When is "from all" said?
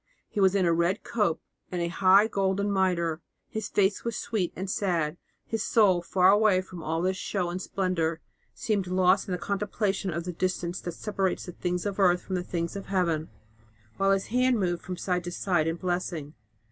6.61-7.03